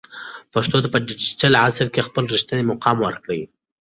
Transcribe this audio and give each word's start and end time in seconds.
پښتو 0.53 0.77
ته 0.83 0.87
په 0.93 0.99
ډیجیټل 1.07 1.53
عصر 1.65 1.87
کې 1.93 2.05
خپل 2.07 2.23
رښتینی 2.33 2.63
مقام 2.71 2.97
ورکړئ. 3.01 3.41